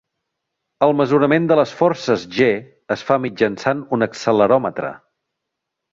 El 0.85 0.93
mesurament 1.01 1.45
de 1.51 1.57
les 1.59 1.75
forces 1.83 2.25
g 2.37 2.49
es 2.97 3.03
fa 3.11 3.21
mitjançant 3.27 3.85
un 3.99 4.07
acceleròmetre. 4.07 4.95